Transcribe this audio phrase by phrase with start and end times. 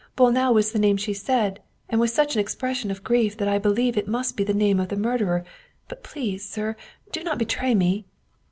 [0.17, 3.59] "Bolnau was the name she said, and with such an expression of grief that I
[3.59, 5.45] believe it must be the name of the murderer.
[5.87, 6.75] But please, sir,
[7.11, 8.05] do not betray me